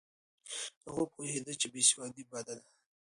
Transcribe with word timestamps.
هغه 0.85 1.03
پوهېده 1.13 1.53
چې 1.61 1.67
بې 1.73 1.81
سوادي 1.91 2.23
بده 2.31 2.53
ده. 2.59 2.65